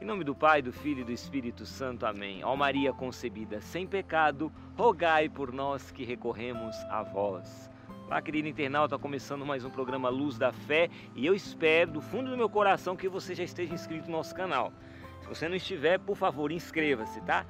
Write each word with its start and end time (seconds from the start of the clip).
Em 0.00 0.04
nome 0.04 0.22
do 0.22 0.32
Pai, 0.32 0.62
do 0.62 0.72
Filho 0.72 1.00
e 1.00 1.04
do 1.04 1.10
Espírito 1.10 1.66
Santo. 1.66 2.06
Amém. 2.06 2.44
Ó 2.44 2.54
Maria 2.54 2.92
concebida 2.92 3.60
sem 3.60 3.84
pecado, 3.84 4.52
rogai 4.76 5.28
por 5.28 5.52
nós 5.52 5.90
que 5.90 6.04
recorremos 6.04 6.76
a 6.88 7.02
vós. 7.02 7.68
Olá, 8.06 8.22
querido 8.22 8.46
internauta, 8.46 8.96
começando 8.96 9.44
mais 9.44 9.64
um 9.64 9.70
programa 9.70 10.08
Luz 10.08 10.38
da 10.38 10.52
Fé 10.52 10.88
e 11.16 11.26
eu 11.26 11.34
espero 11.34 11.90
do 11.90 12.00
fundo 12.00 12.30
do 12.30 12.36
meu 12.36 12.48
coração 12.48 12.94
que 12.94 13.08
você 13.08 13.34
já 13.34 13.42
esteja 13.42 13.74
inscrito 13.74 14.08
no 14.08 14.18
nosso 14.18 14.32
canal. 14.36 14.72
Se 15.20 15.26
você 15.26 15.48
não 15.48 15.56
estiver, 15.56 15.98
por 15.98 16.16
favor, 16.16 16.52
inscreva-se, 16.52 17.20
tá? 17.22 17.44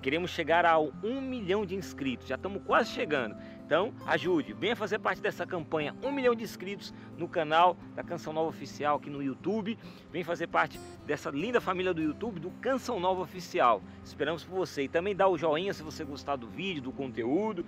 Queremos 0.00 0.30
chegar 0.30 0.64
a 0.64 0.78
um 0.78 1.20
milhão 1.20 1.66
de 1.66 1.74
inscritos, 1.74 2.28
já 2.28 2.36
estamos 2.36 2.62
quase 2.64 2.90
chegando. 2.90 3.34
Então, 3.70 3.94
ajude, 4.04 4.52
venha 4.52 4.74
fazer 4.74 4.98
parte 4.98 5.22
dessa 5.22 5.46
campanha. 5.46 5.94
Um 6.02 6.10
milhão 6.10 6.34
de 6.34 6.42
inscritos 6.42 6.92
no 7.16 7.28
canal 7.28 7.76
da 7.94 8.02
Canção 8.02 8.32
Nova 8.32 8.48
Oficial 8.48 8.96
aqui 8.96 9.08
no 9.08 9.22
YouTube. 9.22 9.78
Vem 10.10 10.24
fazer 10.24 10.48
parte 10.48 10.76
dessa 11.06 11.30
linda 11.30 11.60
família 11.60 11.94
do 11.94 12.02
YouTube 12.02 12.40
do 12.40 12.50
Canção 12.60 12.98
Nova 12.98 13.22
Oficial. 13.22 13.80
Esperamos 14.02 14.42
por 14.42 14.56
você. 14.56 14.82
E 14.82 14.88
também 14.88 15.14
dá 15.14 15.28
o 15.28 15.38
joinha 15.38 15.72
se 15.72 15.84
você 15.84 16.02
gostar 16.02 16.34
do 16.34 16.48
vídeo, 16.48 16.82
do 16.82 16.90
conteúdo. 16.90 17.64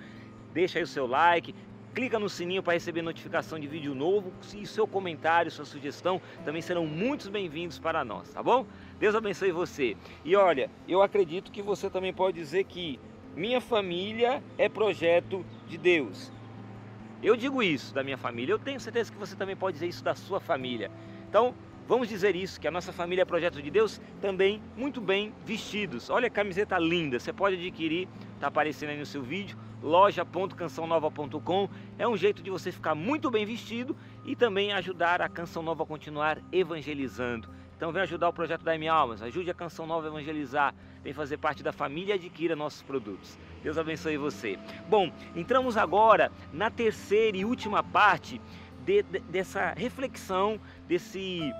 Deixa 0.52 0.80
aí 0.80 0.82
o 0.82 0.88
seu 0.88 1.06
like, 1.06 1.54
clica 1.94 2.18
no 2.18 2.28
sininho 2.28 2.64
para 2.64 2.72
receber 2.72 3.00
notificação 3.02 3.56
de 3.56 3.68
vídeo 3.68 3.94
novo 3.94 4.32
e 4.56 4.66
seu 4.66 4.88
comentário, 4.88 5.52
sua 5.52 5.64
sugestão 5.64 6.20
também 6.44 6.62
serão 6.62 6.84
muito 6.84 7.30
bem-vindos 7.30 7.78
para 7.78 8.04
nós, 8.04 8.28
tá 8.32 8.42
bom? 8.42 8.66
Deus 8.98 9.14
abençoe 9.14 9.52
você. 9.52 9.96
E 10.24 10.34
olha, 10.34 10.68
eu 10.88 11.00
acredito 11.00 11.52
que 11.52 11.62
você 11.62 11.88
também 11.88 12.12
pode 12.12 12.36
dizer 12.36 12.64
que 12.64 12.98
minha 13.34 13.62
família 13.62 14.42
é 14.58 14.68
projeto 14.68 15.44
de 15.72 15.78
Deus. 15.78 16.30
Eu 17.22 17.36
digo 17.36 17.62
isso 17.62 17.94
da 17.94 18.04
minha 18.04 18.18
família, 18.18 18.52
eu 18.52 18.58
tenho 18.58 18.78
certeza 18.78 19.10
que 19.10 19.18
você 19.18 19.34
também 19.34 19.56
pode 19.56 19.74
dizer 19.74 19.88
isso 19.88 20.04
da 20.04 20.14
sua 20.14 20.38
família. 20.38 20.90
Então, 21.28 21.54
vamos 21.88 22.08
dizer 22.08 22.36
isso, 22.36 22.60
que 22.60 22.68
a 22.68 22.70
nossa 22.70 22.92
família 22.92 23.22
é 23.22 23.24
projeto 23.24 23.62
de 23.62 23.70
Deus, 23.70 24.00
também 24.20 24.60
muito 24.76 25.00
bem 25.00 25.32
vestidos. 25.46 26.10
Olha 26.10 26.26
a 26.26 26.30
camiseta 26.30 26.78
linda, 26.78 27.18
você 27.18 27.32
pode 27.32 27.56
adquirir, 27.56 28.08
está 28.34 28.48
aparecendo 28.48 28.90
aí 28.90 28.98
no 28.98 29.06
seu 29.06 29.22
vídeo 29.22 29.56
loja.cançãonova.com 29.82 31.68
é 31.98 32.06
um 32.06 32.16
jeito 32.16 32.42
de 32.42 32.50
você 32.50 32.70
ficar 32.70 32.94
muito 32.94 33.30
bem 33.30 33.44
vestido 33.44 33.96
e 34.24 34.36
também 34.36 34.72
ajudar 34.72 35.20
a 35.20 35.28
Canção 35.28 35.62
Nova 35.62 35.82
a 35.82 35.86
continuar 35.86 36.38
evangelizando. 36.52 37.48
Então 37.82 37.90
vem 37.90 38.02
ajudar 38.02 38.28
o 38.28 38.32
projeto 38.32 38.62
da 38.62 38.76
M 38.76 38.86
Almas, 38.86 39.20
ajude 39.22 39.50
a 39.50 39.54
Canção 39.54 39.88
Nova 39.88 40.06
a 40.06 40.08
evangelizar, 40.08 40.72
vem 41.02 41.12
fazer 41.12 41.36
parte 41.36 41.64
da 41.64 41.72
família 41.72 42.12
e 42.12 42.14
adquira 42.14 42.54
nossos 42.54 42.80
produtos. 42.80 43.36
Deus 43.60 43.76
abençoe 43.76 44.16
você. 44.16 44.56
Bom, 44.88 45.10
entramos 45.34 45.76
agora 45.76 46.30
na 46.52 46.70
terceira 46.70 47.36
e 47.36 47.44
última 47.44 47.82
parte 47.82 48.40
de, 48.84 49.02
de, 49.02 49.18
dessa 49.18 49.74
reflexão, 49.76 50.60
desse 50.86 51.52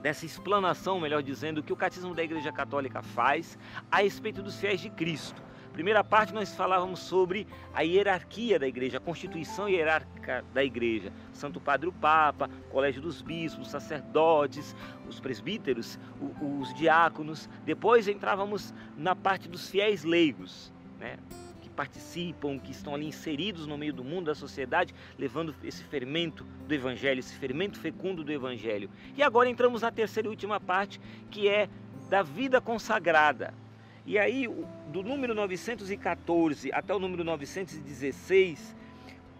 dessa 0.00 0.24
explanação, 0.24 0.98
melhor 0.98 1.22
dizendo, 1.22 1.62
que 1.62 1.74
o 1.74 1.76
Catecismo 1.76 2.14
da 2.14 2.24
Igreja 2.24 2.50
Católica 2.50 3.02
faz 3.02 3.58
a 3.92 3.98
respeito 3.98 4.42
dos 4.42 4.58
fiéis 4.58 4.80
de 4.80 4.88
Cristo. 4.88 5.42
Primeira 5.74 6.04
parte 6.04 6.32
nós 6.32 6.54
falávamos 6.54 7.00
sobre 7.00 7.48
a 7.74 7.82
hierarquia 7.82 8.60
da 8.60 8.68
igreja, 8.68 8.98
a 8.98 9.00
constituição 9.00 9.68
hierárquica 9.68 10.44
da 10.54 10.62
igreja. 10.62 11.12
Santo 11.32 11.60
Padre 11.60 11.88
o 11.88 11.92
Papa, 11.92 12.48
Colégio 12.70 13.02
dos 13.02 13.20
Bispos, 13.20 13.72
sacerdotes, 13.72 14.74
os 15.08 15.18
presbíteros, 15.18 15.98
os 16.40 16.72
diáconos. 16.74 17.50
Depois 17.64 18.06
entrávamos 18.06 18.72
na 18.96 19.16
parte 19.16 19.48
dos 19.48 19.68
fiéis 19.68 20.04
leigos, 20.04 20.72
né? 21.00 21.16
que 21.60 21.68
participam, 21.68 22.56
que 22.56 22.70
estão 22.70 22.94
ali 22.94 23.08
inseridos 23.08 23.66
no 23.66 23.76
meio 23.76 23.92
do 23.92 24.04
mundo, 24.04 24.26
da 24.26 24.34
sociedade, 24.36 24.94
levando 25.18 25.56
esse 25.64 25.82
fermento 25.82 26.46
do 26.68 26.72
Evangelho, 26.72 27.18
esse 27.18 27.34
fermento 27.34 27.80
fecundo 27.80 28.22
do 28.22 28.30
Evangelho. 28.30 28.88
E 29.16 29.24
agora 29.24 29.48
entramos 29.48 29.82
na 29.82 29.90
terceira 29.90 30.28
e 30.28 30.30
última 30.30 30.60
parte, 30.60 31.00
que 31.32 31.48
é 31.48 31.68
da 32.08 32.22
vida 32.22 32.60
consagrada, 32.60 33.52
e 34.06 34.18
aí, 34.18 34.46
do 34.88 35.02
número 35.02 35.34
914 35.34 36.70
até 36.72 36.94
o 36.94 36.98
número 36.98 37.24
916, 37.24 38.76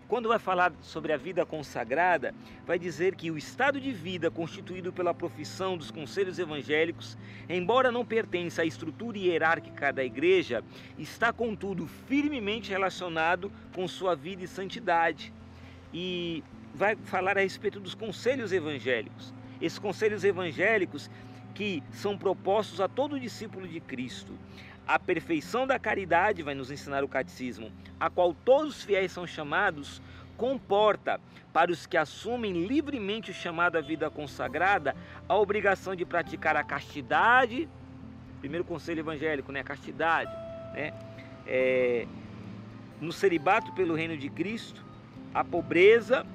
quando 0.09 0.29
vai 0.29 0.39
falar 0.39 0.73
sobre 0.81 1.13
a 1.13 1.19
vida 1.19 1.45
consagrada, 1.45 2.35
vai 2.67 2.79
dizer 2.79 3.15
que 3.15 3.31
o 3.31 3.37
estado 3.37 3.79
de 3.79 3.93
vida 3.93 4.31
constituído 4.31 4.93
pela 4.93 5.13
profissão 5.13 5.77
dos 5.77 5.91
conselhos 5.91 6.39
evangélicos, 6.39 7.19
embora 7.49 7.93
não 7.93 8.07
pertença 8.07 8.63
à 8.63 8.65
estrutura 8.65 9.19
hierárquica 9.19 9.93
da 9.93 10.05
igreja, 10.05 10.65
está 10.99 11.33
contudo 11.33 11.87
firmemente 11.87 12.71
relacionado 12.71 13.53
com 13.75 13.87
sua 13.87 14.15
vida 14.15 14.45
e 14.45 14.49
santidade. 14.49 15.33
E 15.93 16.43
vai 16.75 16.97
falar 16.97 17.37
a 17.37 17.43
respeito 17.43 17.81
dos 17.81 17.95
conselhos 17.95 18.53
evangélicos. 18.53 19.33
Esses 19.61 19.79
conselhos 19.79 20.25
evangélicos 20.25 21.11
que 21.55 21.83
são 21.93 22.19
propostos 22.19 22.81
a 22.81 22.89
todo 22.89 23.19
discípulo 23.19 23.67
de 23.67 23.81
Cristo. 23.81 24.33
A 24.87 24.99
perfeição 24.99 25.67
da 25.67 25.79
caridade, 25.79 26.43
vai 26.43 26.55
nos 26.55 26.71
ensinar 26.71 27.03
o 27.03 27.09
catecismo, 27.09 27.73
a 27.99 28.11
qual 28.11 28.35
todos 28.35 28.77
os 28.77 28.85
fiéis 28.85 29.13
são 29.13 29.27
chamados, 29.27 30.03
comporta, 30.37 31.21
para 31.53 31.71
os 31.71 31.87
que 31.87 31.97
assumem 31.97 32.67
livremente 32.67 33.31
o 33.31 33.35
chamado 33.35 33.79
à 33.79 33.81
vida 33.81 34.11
consagrada, 34.11 34.95
a 35.29 35.37
obrigação 35.37 35.95
de 35.95 36.05
praticar 36.05 36.57
a 36.57 36.65
castidade, 36.65 37.69
primeiro 38.41 38.65
conselho 38.65 39.01
evangélico, 39.01 39.53
né? 39.53 39.61
A 39.61 39.65
castidade, 39.65 40.31
né? 40.75 40.93
É, 41.47 42.07
no 43.01 43.13
celibato 43.13 43.73
pelo 43.73 43.95
reino 43.95 44.17
de 44.17 44.29
Cristo, 44.29 44.85
a 45.33 45.45
pobreza 45.45 46.27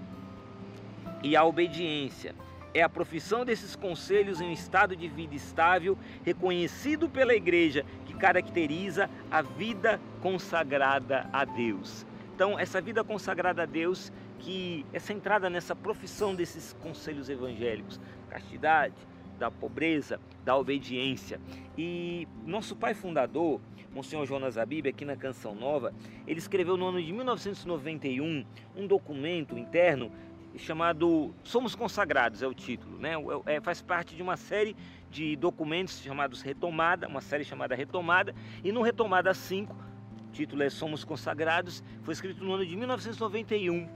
e 1.21 1.35
a 1.35 1.43
obediência 1.43 2.33
é 2.73 2.81
a 2.81 2.89
profissão 2.89 3.43
desses 3.43 3.75
conselhos 3.75 4.41
em 4.41 4.49
um 4.49 4.51
estado 4.51 4.95
de 4.95 5.07
vida 5.07 5.35
estável, 5.35 5.97
reconhecido 6.23 7.09
pela 7.09 7.33
igreja, 7.33 7.85
que 8.05 8.13
caracteriza 8.13 9.09
a 9.31 9.41
vida 9.41 9.99
consagrada 10.21 11.27
a 11.31 11.45
Deus. 11.45 12.05
Então, 12.35 12.57
essa 12.57 12.79
vida 12.79 13.03
consagrada 13.03 13.63
a 13.63 13.65
Deus 13.65 14.11
que 14.39 14.85
é 14.93 14.99
centrada 14.99 15.49
nessa 15.49 15.75
profissão 15.75 16.33
desses 16.33 16.73
conselhos 16.81 17.29
evangélicos, 17.29 17.99
castidade, 18.29 18.95
da 19.37 19.49
pobreza, 19.49 20.19
da 20.43 20.55
obediência. 20.55 21.39
E 21.77 22.27
nosso 22.45 22.75
pai 22.75 22.93
fundador, 22.93 23.59
Monsenhor 23.93 24.25
Jonas 24.25 24.57
Abib, 24.57 24.87
aqui 24.87 25.05
na 25.05 25.15
Canção 25.15 25.55
Nova, 25.55 25.93
ele 26.27 26.39
escreveu 26.39 26.77
no 26.77 26.87
ano 26.87 27.01
de 27.01 27.11
1991 27.11 28.45
um 28.75 28.85
documento 28.85 29.57
interno 29.57 30.11
chamado 30.59 31.33
Somos 31.43 31.75
Consagrados, 31.75 32.43
é 32.43 32.47
o 32.47 32.53
título, 32.53 32.97
né? 32.97 33.13
É, 33.45 33.55
é, 33.55 33.61
faz 33.61 33.81
parte 33.81 34.15
de 34.15 34.21
uma 34.21 34.37
série 34.37 34.75
de 35.09 35.35
documentos 35.35 35.99
chamados 36.01 36.41
Retomada, 36.41 37.07
uma 37.07 37.21
série 37.21 37.43
chamada 37.43 37.75
Retomada, 37.75 38.35
e 38.63 38.71
no 38.71 38.81
Retomada 38.81 39.33
5, 39.33 39.73
o 39.73 40.31
título 40.31 40.61
é 40.61 40.69
Somos 40.69 41.03
Consagrados, 41.03 41.83
foi 42.03 42.13
escrito 42.13 42.43
no 42.43 42.53
ano 42.53 42.65
de 42.65 42.75
1991, 42.75 43.87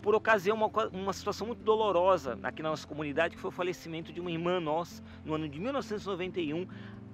por 0.00 0.14
ocasião 0.14 0.56
uma, 0.56 0.70
uma 0.92 1.12
situação 1.12 1.46
muito 1.46 1.62
dolorosa 1.64 2.38
aqui 2.42 2.62
na 2.62 2.70
nossa 2.70 2.86
comunidade, 2.86 3.34
que 3.34 3.40
foi 3.40 3.48
o 3.48 3.52
falecimento 3.52 4.12
de 4.12 4.20
uma 4.20 4.30
irmã 4.30 4.60
nossa, 4.60 5.02
no 5.24 5.34
ano 5.34 5.48
de 5.48 5.58
1991, 5.58 6.68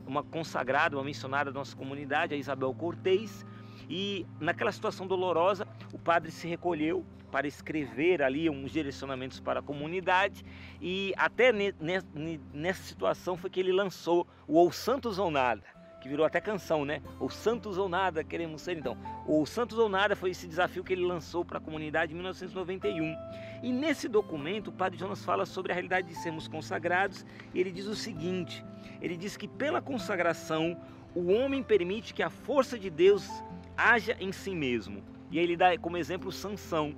uma 0.06 0.24
consagrada, 0.24 0.96
uma 0.96 1.04
missionária 1.04 1.52
da 1.52 1.58
nossa 1.60 1.76
comunidade, 1.76 2.34
a 2.34 2.36
Isabel 2.36 2.74
Cortez, 2.74 3.46
e 3.88 4.26
naquela 4.40 4.72
situação 4.72 5.06
dolorosa, 5.06 5.66
o 5.92 5.98
padre 5.98 6.30
se 6.30 6.48
recolheu 6.48 7.04
para 7.30 7.46
escrever 7.46 8.22
ali 8.22 8.50
uns 8.50 8.72
direcionamentos 8.72 9.40
para 9.40 9.60
a 9.60 9.62
comunidade 9.62 10.44
e 10.80 11.12
até 11.16 11.52
nessa 11.52 12.82
situação 12.82 13.36
foi 13.36 13.48
que 13.48 13.60
ele 13.60 13.72
lançou 13.72 14.26
o 14.46 14.54
Ou 14.54 14.72
Santos 14.72 15.18
ou 15.18 15.30
Nada, 15.30 15.62
que 16.00 16.08
virou 16.08 16.24
até 16.24 16.40
canção, 16.40 16.84
né? 16.84 17.02
Ou 17.18 17.28
Santos 17.28 17.76
ou 17.76 17.88
Nada, 17.88 18.24
queremos 18.24 18.62
ser 18.62 18.78
então. 18.78 18.96
Ou 19.26 19.44
Santos 19.44 19.78
ou 19.78 19.88
Nada 19.88 20.16
foi 20.16 20.30
esse 20.30 20.46
desafio 20.46 20.82
que 20.82 20.92
ele 20.92 21.04
lançou 21.04 21.44
para 21.44 21.58
a 21.58 21.60
comunidade 21.60 22.12
em 22.12 22.14
1991. 22.14 23.14
E 23.62 23.72
nesse 23.72 24.08
documento 24.08 24.68
o 24.68 24.72
Padre 24.72 24.98
Jonas 24.98 25.24
fala 25.24 25.44
sobre 25.44 25.72
a 25.72 25.74
realidade 25.74 26.08
de 26.08 26.14
sermos 26.16 26.48
consagrados 26.48 27.24
e 27.54 27.60
ele 27.60 27.70
diz 27.70 27.86
o 27.86 27.94
seguinte, 27.94 28.64
ele 29.00 29.16
diz 29.16 29.36
que 29.36 29.46
pela 29.46 29.82
consagração 29.82 30.80
o 31.14 31.32
homem 31.32 31.62
permite 31.62 32.14
que 32.14 32.22
a 32.22 32.30
força 32.30 32.78
de 32.78 32.88
Deus 32.88 33.28
haja 33.76 34.16
em 34.20 34.32
si 34.32 34.54
mesmo. 34.54 35.02
E 35.30 35.38
ele 35.38 35.56
dá 35.56 35.76
como 35.78 35.96
exemplo 35.96 36.32
Sansão, 36.32 36.94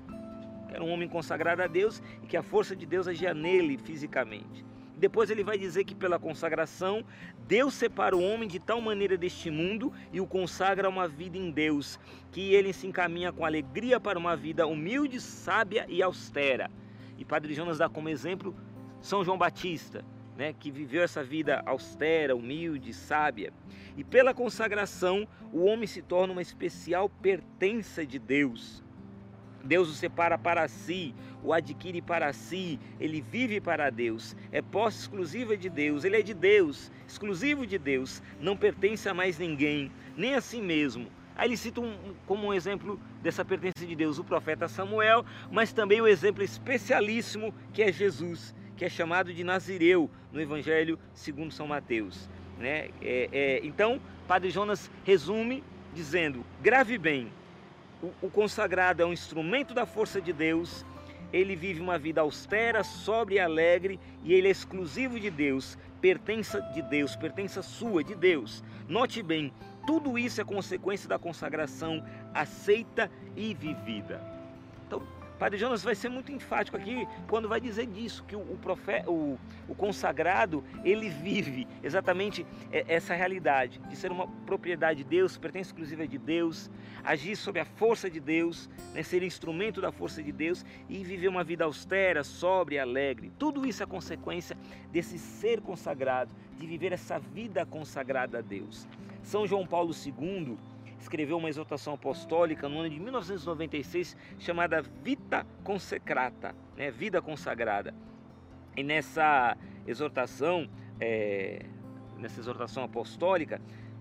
era 0.73 0.83
um 0.83 0.91
homem 0.91 1.09
consagrado 1.09 1.63
a 1.63 1.67
Deus 1.67 2.03
e 2.23 2.27
que 2.27 2.37
a 2.37 2.43
força 2.43 2.75
de 2.75 2.87
Deus 2.87 3.07
agia 3.07 3.35
nele 3.35 3.77
fisicamente. 3.79 4.65
Depois 4.97 5.31
ele 5.31 5.43
vai 5.43 5.59
dizer 5.59 5.85
que 5.85 5.97
pela 5.97 6.19
consagração, 6.19 7.05
Deus 7.49 7.75
separa 7.75 8.17
o 8.17 8.23
homem 8.23 8.49
de 8.49 8.61
tal 8.61 8.81
maneira 8.81 9.17
deste 9.17 9.51
mundo 9.51 9.93
e 10.13 10.21
o 10.21 10.27
consagra 10.27 10.87
a 10.87 10.91
uma 10.91 11.09
vida 11.09 11.37
em 11.37 11.51
Deus, 11.51 11.99
que 12.31 12.55
ele 12.55 12.73
se 12.73 12.87
encaminha 12.87 13.33
com 13.33 13.45
alegria 13.45 13.99
para 13.99 14.17
uma 14.19 14.37
vida 14.37 14.65
humilde, 14.65 15.21
sábia 15.21 15.87
e 15.89 16.01
austera. 16.03 16.71
E 17.19 17.25
Padre 17.25 17.53
Jonas 17.53 17.79
dá 17.79 17.89
como 17.89 18.09
exemplo 18.09 18.55
São 19.01 19.25
João 19.25 19.37
Batista, 19.37 20.05
né, 20.37 20.53
que 20.53 20.71
viveu 20.71 21.03
essa 21.03 21.23
vida 21.23 21.63
austera, 21.67 22.37
humilde, 22.37 22.95
sábia. 22.95 23.53
E 23.97 24.05
pela 24.05 24.33
consagração, 24.33 25.27
o 25.53 25.65
homem 25.65 25.87
se 25.87 26.01
torna 26.01 26.33
uma 26.33 26.43
especial 26.43 27.09
pertença 27.09 28.07
de 28.07 28.21
Deus. 28.21 28.83
Deus 29.65 29.89
o 29.89 29.95
separa 29.95 30.37
para 30.39 30.67
si, 30.69 31.15
o 31.43 31.53
adquire 31.53 32.01
para 32.01 32.33
si, 32.33 32.79
ele 33.01 33.21
vive 33.21 33.61
para 33.61 33.91
Deus, 33.91 34.37
é 34.51 34.63
posse 34.63 35.01
exclusiva 35.01 35.57
de 35.57 35.69
Deus, 35.69 36.05
ele 36.05 36.17
é 36.17 36.23
de 36.23 36.35
Deus, 36.35 36.91
exclusivo 37.07 37.67
de 37.67 37.79
Deus, 37.79 38.23
não 38.41 38.57
pertence 38.57 39.09
a 39.09 39.15
mais 39.15 39.39
ninguém, 39.39 39.91
nem 40.17 40.35
a 40.35 40.41
si 40.41 40.61
mesmo. 40.61 41.09
Aí 41.35 41.49
ele 41.49 41.57
cita 41.57 41.81
um, 41.81 42.15
como 42.27 42.49
um 42.49 42.55
exemplo 42.55 43.01
dessa 43.23 43.45
pertença 43.45 43.87
de 43.87 43.97
Deus 43.97 44.19
o 44.19 44.25
profeta 44.25 44.69
Samuel, 44.69 45.25
mas 45.51 45.73
também 45.73 46.01
o 46.01 46.07
exemplo 46.07 46.43
especialíssimo 46.43 47.55
que 47.73 47.83
é 47.83 47.91
Jesus, 47.91 48.55
que 48.77 48.85
é 48.85 48.89
chamado 48.89 49.33
de 49.33 49.43
Nazireu 49.43 50.11
no 50.31 50.41
Evangelho 50.41 50.99
segundo 51.15 51.53
São 51.53 51.67
Mateus. 51.67 52.29
Né? 52.59 52.91
É, 53.01 53.29
é, 53.33 53.61
então, 53.65 54.01
Padre 54.29 54.51
Jonas 54.51 54.91
resume 55.05 55.65
dizendo: 55.95 56.45
grave 56.61 56.99
bem, 56.99 57.29
o, 58.21 58.31
consagrado 58.31 59.03
é 59.03 59.07
um 59.07 59.13
instrumento 59.13 59.73
da 59.73 59.87
força 59.87 60.21
de 60.21 60.33
Deus, 60.33 60.85
ele 61.33 61.57
vive 61.57 61.81
uma 61.81 61.99
vida 61.99 62.21
austera, 62.21 62.83
sóbria 62.83 63.37
e 63.37 63.41
alegre, 63.41 64.01
e 64.23 64.35
ele 64.35 64.49
é 64.49 64.51
exclusivo 64.51 65.19
de 65.19 65.31
Deus, 65.31 65.79
pertença 66.01 66.61
de 66.61 66.83
Deus, 66.83 67.17
pertença 67.17 67.63
sua, 67.63 68.03
de 68.03 68.15
Deus. 68.15 68.63
Note 68.89 69.23
bem, 69.23 69.53
tudo 69.87 70.19
isso 70.19 70.41
é 70.41 70.45
consequência 70.45 71.09
da 71.09 71.19
consagração 71.19 72.05
aceita 72.35 73.11
e 73.37 73.55
vivida. 73.55 74.42
Padre 75.43 75.59
Jonas 75.59 75.83
vai 75.83 75.97
ser 75.97 76.09
muito 76.09 76.31
enfático 76.31 76.77
aqui 76.77 77.05
quando 77.27 77.49
vai 77.49 77.61
dizer 77.61 77.87
disso, 77.87 78.23
que 78.29 78.37
o, 78.37 78.57
profeta, 78.63 79.11
o, 79.11 79.37
o 79.69 79.75
consagrado, 79.75 80.63
ele 80.85 81.09
vive 81.09 81.67
exatamente 81.83 82.47
essa 82.71 83.13
realidade 83.13 83.81
de 83.89 83.97
ser 83.97 84.13
uma 84.13 84.29
propriedade 84.47 85.03
de 85.03 85.05
Deus, 85.11 85.37
pertence 85.37 85.71
exclusiva 85.71 86.07
de 86.07 86.17
Deus, 86.17 86.71
agir 87.03 87.35
sob 87.35 87.59
a 87.59 87.65
força 87.65 88.09
de 88.09 88.21
Deus, 88.21 88.71
né, 88.95 89.03
ser 89.03 89.25
instrumento 89.25 89.81
da 89.81 89.91
força 89.91 90.23
de 90.23 90.31
Deus 90.31 90.65
e 90.89 91.03
viver 91.03 91.27
uma 91.27 91.43
vida 91.43 91.65
austera, 91.65 92.23
sóbria 92.23 92.83
alegre. 92.83 93.33
Tudo 93.37 93.67
isso 93.67 93.83
é 93.83 93.87
consequência 93.87 94.57
desse 94.93 95.19
ser 95.19 95.61
consagrado, 95.61 96.31
de 96.57 96.65
viver 96.69 96.93
essa 96.93 97.19
vida 97.19 97.67
consagrada 97.67 98.39
a 98.39 98.43
Deus. 98.43 98.87
São 99.25 99.45
João 99.45 99.67
Paulo 99.67 99.93
II 99.93 100.57
escreveu 101.03 101.37
uma 101.37 101.49
exortação 101.49 101.95
apostólica 101.95 102.69
no 102.69 102.79
ano 102.79 102.89
de 102.89 102.99
1996 102.99 104.17
chamada 104.39 104.83
Vita 105.03 105.45
Consecrata, 105.65 106.55
né? 106.77 106.91
Vida 106.91 107.21
Consagrada. 107.21 107.93
E 108.77 108.83
nessa 108.83 109.57
exortação, 109.87 110.69
é, 111.01 111.67
nessa 112.17 112.41
exortação 112.41 112.85
apostólica, 112.85 113.61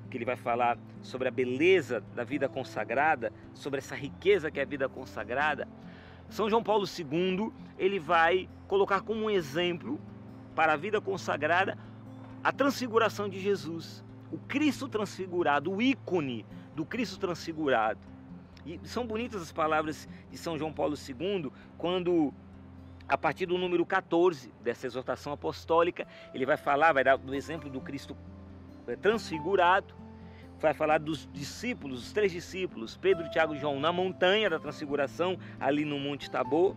que 0.09 0.18
ele 0.18 0.25
vai 0.25 0.36
falar 0.36 0.77
sobre 1.01 1.27
a 1.27 1.31
beleza 1.31 2.01
da 2.13 2.24
vida 2.24 2.48
consagrada, 2.48 3.31
sobre 3.54 3.80
essa 3.80 3.95
riqueza 3.95 4.51
que 4.51 4.59
é 4.59 4.63
a 4.63 4.65
vida 4.65 4.88
consagrada, 4.88 5.68
São 6.30 6.50
João 6.50 6.62
Paulo 6.62 6.86
II 6.86 7.51
ele 7.80 7.97
vai 7.97 8.47
colocar 8.68 9.01
como 9.01 9.24
um 9.24 9.30
exemplo 9.30 10.00
para 10.54 10.74
a 10.74 10.77
vida 10.77 11.01
consagrada 11.01 11.77
a 12.44 12.51
transfiguração 12.51 13.30
de 13.30 13.39
Jesus, 13.39 14.04
o 14.31 14.38
Cristo 14.38 14.88
transfigurado, 14.88 15.71
o 15.71 15.81
ícone 15.81 16.45
do 16.81 16.86
Cristo 16.86 17.19
transfigurado. 17.19 18.00
E 18.66 18.80
são 18.83 19.06
bonitas 19.06 19.39
as 19.39 19.51
palavras 19.51 20.10
de 20.31 20.38
São 20.38 20.57
João 20.57 20.74
Paulo 20.74 20.95
II, 20.95 21.51
quando, 21.78 22.33
a 23.07 23.16
partir 23.16 23.45
do 23.45 23.56
número 23.56 23.86
14 23.86 24.51
dessa 24.63 24.88
exortação 24.88 25.31
apostólica, 25.31 26.07
ele 26.33 26.44
vai 26.44 26.57
falar, 26.57 26.92
vai 26.92 27.04
dar 27.04 27.19
o 27.19 27.36
exemplo 27.36 27.69
do 27.69 27.80
Cristo 27.80 28.18
eh, 28.88 28.95
transfigurado, 28.95 29.94
vai 30.60 30.74
falar 30.74 30.98
dos 30.98 31.30
discípulos, 31.31 32.07
os 32.07 32.13
três 32.13 32.31
discípulos, 32.31 32.98
Pedro, 32.98 33.30
Tiago 33.30 33.54
e 33.54 33.60
João, 33.60 33.80
na 33.80 33.92
montanha 33.92 34.50
da 34.50 34.60
transfiguração, 34.60 35.38
ali 35.60 35.86
no 35.86 36.00
Monte 36.00 36.31
Tabor. 36.31 36.75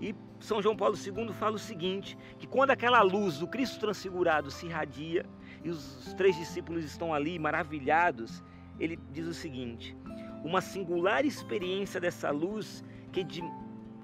E 0.00 0.14
São 0.40 0.62
João 0.62 0.76
Paulo 0.76 0.96
II 0.96 1.30
fala 1.34 1.56
o 1.56 1.58
seguinte: 1.58 2.16
que 2.38 2.46
quando 2.46 2.70
aquela 2.70 3.02
luz 3.02 3.38
do 3.38 3.46
Cristo 3.46 3.78
transfigurado 3.78 4.50
se 4.50 4.66
irradia 4.66 5.26
e 5.62 5.68
os 5.68 6.14
três 6.14 6.36
discípulos 6.36 6.84
estão 6.84 7.12
ali 7.12 7.38
maravilhados, 7.38 8.42
ele 8.82 8.98
diz 9.10 9.26
o 9.26 9.34
seguinte: 9.34 9.96
uma 10.42 10.60
singular 10.60 11.24
experiência 11.24 12.00
dessa 12.00 12.30
luz 12.30 12.84
que 13.12 13.22
de, 13.22 13.42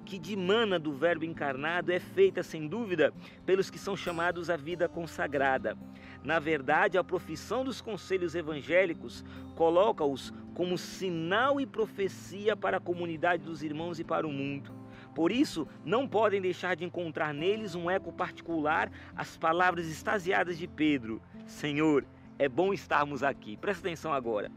que 0.04 0.18
dimana 0.18 0.78
do 0.78 0.92
Verbo 0.92 1.24
encarnado 1.24 1.90
é 1.90 1.98
feita, 1.98 2.42
sem 2.42 2.68
dúvida, 2.68 3.12
pelos 3.44 3.70
que 3.70 3.78
são 3.78 3.96
chamados 3.96 4.48
à 4.48 4.56
vida 4.56 4.88
consagrada. 4.88 5.76
Na 6.22 6.38
verdade, 6.38 6.96
a 6.96 7.04
profissão 7.04 7.64
dos 7.64 7.80
conselhos 7.80 8.34
evangélicos 8.34 9.24
coloca-os 9.56 10.32
como 10.54 10.78
sinal 10.78 11.60
e 11.60 11.66
profecia 11.66 12.56
para 12.56 12.76
a 12.76 12.80
comunidade 12.80 13.44
dos 13.44 13.62
irmãos 13.62 13.98
e 13.98 14.04
para 14.04 14.26
o 14.26 14.32
mundo. 14.32 14.72
Por 15.14 15.32
isso, 15.32 15.66
não 15.84 16.06
podem 16.06 16.40
deixar 16.40 16.76
de 16.76 16.84
encontrar 16.84 17.34
neles 17.34 17.74
um 17.74 17.90
eco 17.90 18.12
particular 18.12 18.90
às 19.16 19.36
palavras 19.36 19.88
extasiadas 19.88 20.56
de 20.56 20.68
Pedro: 20.68 21.20
Senhor, 21.46 22.04
é 22.38 22.48
bom 22.48 22.72
estarmos 22.72 23.22
aqui. 23.22 23.56
Presta 23.56 23.86
atenção 23.86 24.12
agora. 24.12 24.50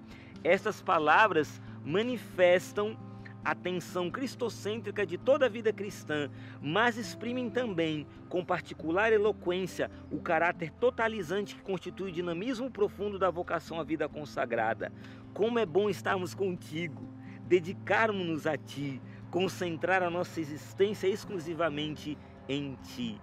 Estas 0.44 0.82
palavras 0.82 1.62
manifestam 1.84 2.98
a 3.44 3.56
tensão 3.56 4.10
cristocêntrica 4.10 5.06
de 5.06 5.18
toda 5.18 5.48
a 5.48 5.50
vida 5.50 5.74
cristã, 5.74 6.30
mas 6.62 6.96
exprimem 6.98 7.50
também, 7.50 8.06
com 8.30 8.46
particular 8.46 9.12
eloquência, 9.12 9.90
o 10.12 10.20
caráter 10.20 10.72
totalizante 10.72 11.56
que 11.56 11.62
constitui 11.62 12.10
o 12.10 12.14
dinamismo 12.14 12.70
profundo 12.70 13.18
da 13.18 13.32
vocação 13.32 13.80
à 13.80 13.84
vida 13.84 14.08
consagrada. 14.08 14.92
Como 15.34 15.58
é 15.58 15.66
bom 15.66 15.90
estarmos 15.90 16.36
contigo, 16.36 17.10
dedicarmos-nos 17.48 18.46
a 18.46 18.58
ti, 18.58 19.02
concentrar 19.32 20.04
a 20.04 20.10
nossa 20.10 20.40
existência 20.40 21.08
exclusivamente 21.08 22.18
em 22.48 22.78
ti. 22.84 23.20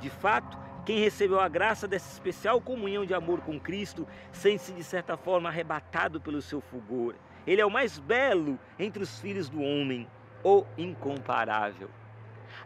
De 0.00 0.10
fato, 0.10 0.58
quem 0.88 1.00
recebeu 1.00 1.38
a 1.38 1.48
graça 1.48 1.86
dessa 1.86 2.10
especial 2.10 2.62
comunhão 2.62 3.04
de 3.04 3.12
amor 3.12 3.42
com 3.42 3.60
Cristo 3.60 4.08
sente-se 4.32 4.72
de 4.72 4.82
certa 4.82 5.18
forma 5.18 5.50
arrebatado 5.50 6.18
pelo 6.18 6.40
seu 6.40 6.62
fulgor. 6.62 7.14
Ele 7.46 7.60
é 7.60 7.66
o 7.66 7.70
mais 7.70 7.98
belo 7.98 8.58
entre 8.78 9.02
os 9.02 9.18
filhos 9.20 9.50
do 9.50 9.60
homem, 9.60 10.08
o 10.42 10.64
incomparável. 10.78 11.90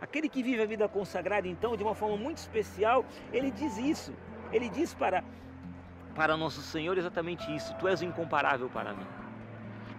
Aquele 0.00 0.28
que 0.28 0.40
vive 0.40 0.62
a 0.62 0.66
vida 0.66 0.88
consagrada, 0.88 1.48
então, 1.48 1.76
de 1.76 1.82
uma 1.82 1.96
forma 1.96 2.16
muito 2.16 2.36
especial, 2.36 3.04
ele 3.32 3.50
diz 3.50 3.76
isso. 3.76 4.14
Ele 4.52 4.68
diz 4.68 4.94
para, 4.94 5.24
para 6.14 6.36
nosso 6.36 6.62
Senhor 6.62 6.96
exatamente 6.96 7.52
isso: 7.52 7.74
Tu 7.80 7.88
és 7.88 8.02
o 8.02 8.04
incomparável 8.04 8.68
para 8.68 8.94
mim. 8.94 9.06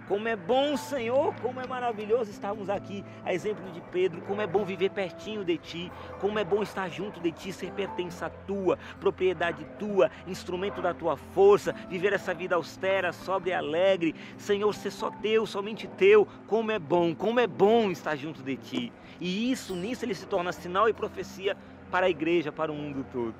Como 0.08 0.28
é 0.28 0.36
bom, 0.36 0.76
Senhor, 0.76 1.34
como 1.42 1.62
é 1.62 1.68
maravilhoso 1.68 2.30
estarmos 2.30 2.70
aqui, 2.70 3.06
a 3.24 3.34
exemplo 3.34 3.72
de 3.72 3.80
Pedro, 3.80 4.22
como 4.22 4.42
é 4.42 4.48
bom 4.48 4.66
viver 4.66 4.90
pertinho 4.90 5.46
de 5.46 5.58
Ti, 5.58 5.92
como 6.20 6.38
é 6.38 6.44
bom 6.44 6.62
estar 6.62 6.90
junto 6.90 7.22
de 7.22 7.32
Ti, 7.32 7.54
ser 7.54 7.72
pertença 7.72 8.30
tua, 8.30 8.78
propriedade 9.00 9.66
tua, 9.80 10.12
instrumento 10.28 10.82
da 10.82 10.94
Tua 10.94 11.16
força, 11.16 11.74
viver 11.88 12.12
essa 12.12 12.34
vida 12.34 12.56
austera, 12.56 13.14
sóbria 13.14 13.54
e 13.54 13.56
alegre, 13.56 14.16
Senhor, 14.38 14.74
ser 14.76 14.92
só 14.92 15.10
Teu, 15.10 15.46
somente 15.46 15.88
Teu, 15.88 16.28
como 16.48 16.72
é 16.72 16.80
bom, 16.80 17.16
como 17.16 17.40
é 17.40 17.48
bom 17.48 17.90
estar 17.90 18.18
junto 18.18 18.44
de 18.44 18.58
Ti. 18.58 18.94
E 19.22 19.52
isso, 19.52 19.74
nisso 19.74 20.04
ele 20.04 20.16
se 20.16 20.26
torna 20.26 20.52
sinal 20.52 20.90
e 20.90 20.94
profecia 20.94 21.56
para 21.90 22.08
a 22.08 22.10
igreja, 22.10 22.52
para 22.52 22.72
o 22.72 22.76
mundo 22.76 23.06
todo. 23.10 23.36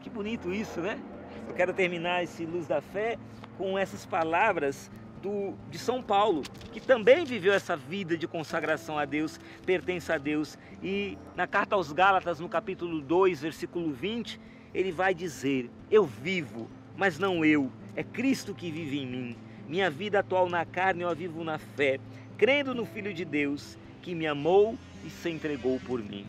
Que 0.00 0.08
bonito 0.08 0.50
isso, 0.50 0.80
né? 0.80 0.98
Eu 1.46 1.54
quero 1.54 1.74
terminar 1.74 2.22
esse 2.22 2.46
Luz 2.46 2.66
da 2.66 2.80
Fé 2.80 3.18
com 3.58 3.78
essas 3.78 4.06
palavras 4.06 4.90
do, 5.22 5.54
de 5.70 5.78
São 5.78 6.02
Paulo, 6.02 6.42
que 6.72 6.80
também 6.80 7.24
viveu 7.24 7.52
essa 7.52 7.76
vida 7.76 8.18
de 8.18 8.26
consagração 8.26 8.98
a 8.98 9.04
Deus, 9.04 9.38
pertence 9.64 10.12
a 10.12 10.18
Deus. 10.18 10.58
E 10.82 11.16
na 11.36 11.46
carta 11.46 11.76
aos 11.76 11.92
Gálatas, 11.92 12.40
no 12.40 12.48
capítulo 12.48 13.00
2, 13.00 13.40
versículo 13.40 13.92
20, 13.92 14.38
ele 14.74 14.90
vai 14.90 15.14
dizer: 15.14 15.70
Eu 15.90 16.04
vivo, 16.04 16.68
mas 16.96 17.18
não 17.18 17.44
eu, 17.44 17.70
é 17.94 18.02
Cristo 18.02 18.52
que 18.54 18.70
vive 18.70 18.98
em 18.98 19.06
mim. 19.06 19.36
Minha 19.68 19.88
vida 19.88 20.18
atual 20.18 20.48
na 20.50 20.66
carne 20.66 21.02
eu 21.02 21.08
a 21.08 21.14
vivo 21.14 21.44
na 21.44 21.56
fé, 21.56 22.00
crendo 22.36 22.74
no 22.74 22.84
Filho 22.84 23.14
de 23.14 23.24
Deus, 23.24 23.78
que 24.02 24.14
me 24.14 24.26
amou 24.26 24.76
e 25.06 25.08
se 25.08 25.30
entregou 25.30 25.78
por 25.80 26.02
mim. 26.02 26.26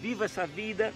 Viva 0.00 0.24
essa 0.24 0.46
vida 0.46 0.92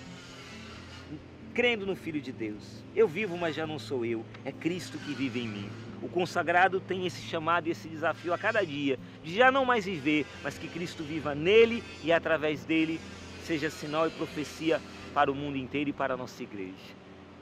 crendo 1.54 1.84
no 1.84 1.94
Filho 1.94 2.20
de 2.20 2.32
Deus. 2.32 2.82
Eu 2.96 3.06
vivo, 3.06 3.36
mas 3.36 3.54
já 3.54 3.66
não 3.66 3.78
sou 3.78 4.04
eu, 4.04 4.24
é 4.44 4.52
Cristo 4.52 4.98
que 4.98 5.12
vive 5.12 5.40
em 5.40 5.48
mim. 5.48 5.87
O 6.00 6.08
consagrado 6.08 6.80
tem 6.80 7.06
esse 7.06 7.22
chamado 7.22 7.66
e 7.66 7.70
esse 7.72 7.88
desafio 7.88 8.32
a 8.32 8.38
cada 8.38 8.64
dia, 8.64 8.98
de 9.22 9.34
já 9.34 9.50
não 9.50 9.64
mais 9.64 9.84
viver, 9.84 10.24
mas 10.44 10.56
que 10.56 10.68
Cristo 10.68 11.02
viva 11.02 11.34
nele 11.34 11.82
e 12.04 12.12
através 12.12 12.64
dele 12.64 13.00
seja 13.44 13.68
sinal 13.68 14.06
e 14.06 14.10
profecia 14.10 14.80
para 15.12 15.30
o 15.30 15.34
mundo 15.34 15.56
inteiro 15.56 15.90
e 15.90 15.92
para 15.92 16.14
a 16.14 16.16
nossa 16.16 16.42
igreja. 16.42 16.96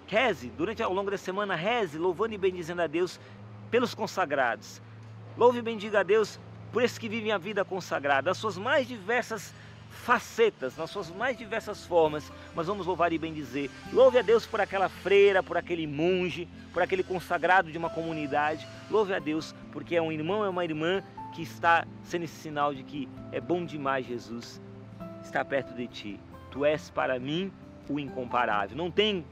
Reze, 0.06 0.50
durante 0.56 0.82
ao 0.82 0.92
longo 0.92 1.10
da 1.10 1.18
semana, 1.18 1.54
reze, 1.54 1.98
louvando 1.98 2.34
e 2.34 2.38
bendizendo 2.38 2.80
a 2.80 2.86
Deus 2.86 3.20
pelos 3.70 3.94
consagrados. 3.94 4.80
Louve 5.36 5.58
e 5.58 5.62
bendiga 5.62 6.00
a 6.00 6.02
Deus 6.02 6.38
por 6.72 6.82
esses 6.82 6.96
que 6.96 7.08
vivem 7.08 7.32
a 7.32 7.38
vida 7.38 7.64
consagrada, 7.64 8.30
as 8.30 8.38
suas 8.38 8.56
mais 8.56 8.86
diversas 8.86 9.52
facetas, 9.90 10.76
nas 10.76 10.90
suas 10.90 11.11
mais 11.11 11.37
diversas 11.37 11.85
formas, 11.85 12.31
mas 12.55 12.66
vamos 12.66 12.87
louvar 12.87 13.12
e 13.12 13.19
bendizer. 13.19 13.71
Louve 13.93 14.19
a 14.19 14.23
Deus 14.23 14.47
por 14.47 14.61
aquela 14.61 14.88
freira, 14.88 15.43
por 15.43 15.57
aquele 15.57 15.87
monge, 15.87 16.49
por 16.73 16.83
aquele 16.83 17.02
consagrado 17.02 17.71
de 17.71 17.78
uma 17.78 17.90
comunidade. 17.90 18.66
Louve 18.90 19.14
a 19.14 19.19
Deus 19.19 19.55
porque 19.73 19.97
é 19.97 20.02
um 20.02 20.12
irmão, 20.12 20.45
é 20.45 20.49
uma 20.49 20.64
irmã 20.64 21.02
que 21.35 21.43
está 21.43 21.87
sendo 22.05 22.25
esse 22.25 22.37
sinal 22.37 22.75
de 22.75 22.83
que 22.83 23.09
é 23.33 23.40
bom 23.40 23.64
demais 23.64 24.07
Jesus 24.07 24.61
estar 25.23 25.45
perto 25.45 25.75
de 25.75 25.87
ti. 25.87 26.21
Tu 26.50 26.64
és 26.64 26.88
para 26.90 27.19
mim 27.19 27.52
o 27.88 27.99
incomparável. 27.99 28.76
Não 28.76 28.90
tem 28.90 29.25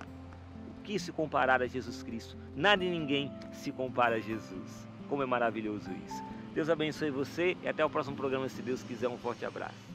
o 0.68 0.82
que 0.82 0.98
se 0.98 1.12
comparar 1.12 1.62
a 1.62 1.66
Jesus 1.66 2.02
Cristo. 2.02 2.36
Nada 2.54 2.84
e 2.84 2.90
ninguém 2.90 3.32
se 3.52 3.72
compara 3.72 4.16
a 4.16 4.20
Jesus. 4.20 4.86
Como 5.08 5.22
é 5.22 5.26
maravilhoso 5.26 5.90
isso. 6.06 6.22
Deus 6.52 6.68
abençoe 6.68 7.10
você 7.10 7.56
e 7.62 7.68
até 7.68 7.84
o 7.84 7.90
próximo 7.90 8.16
programa, 8.16 8.48
se 8.48 8.62
Deus 8.62 8.82
quiser. 8.82 9.08
Um 9.08 9.18
forte 9.18 9.44
abraço. 9.44 9.93